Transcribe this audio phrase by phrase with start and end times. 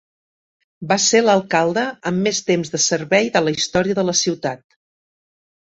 [0.91, 4.67] Va ser l'alcalde amb més temps de servei de la història de la ciutat.